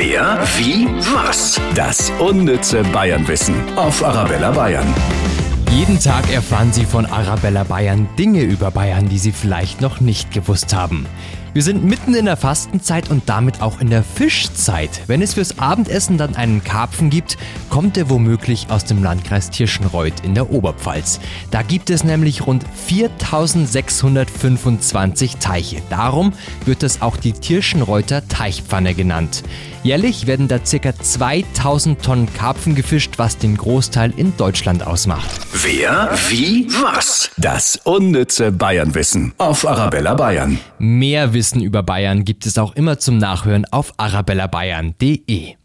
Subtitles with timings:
[0.00, 1.60] Wer, wie, was?
[1.74, 4.86] Das unnütze Bayernwissen auf Arabella Bayern.
[5.72, 10.30] Jeden Tag erfahren Sie von Arabella Bayern Dinge über Bayern, die Sie vielleicht noch nicht
[10.30, 11.04] gewusst haben.
[11.58, 14.90] Wir sind mitten in der Fastenzeit und damit auch in der Fischzeit.
[15.08, 17.36] Wenn es fürs Abendessen dann einen Karpfen gibt,
[17.68, 21.18] kommt er womöglich aus dem Landkreis Tirschenreuth in der Oberpfalz.
[21.50, 25.82] Da gibt es nämlich rund 4625 Teiche.
[25.90, 26.32] Darum
[26.64, 29.42] wird es auch die Tirschenreuther Teichpfanne genannt.
[29.82, 30.94] Jährlich werden da ca.
[30.94, 35.30] 2000 Tonnen Karpfen gefischt, was den Großteil in Deutschland ausmacht.
[35.52, 37.30] Wer, wie, was?
[37.36, 40.58] Das unnütze Bayernwissen auf Arabella Bayern.
[40.78, 45.57] Mehr Wissen über Bayern gibt es auch immer zum Nachhören auf arabellabayern.de.